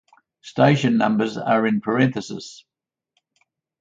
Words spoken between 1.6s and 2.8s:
in parentheses.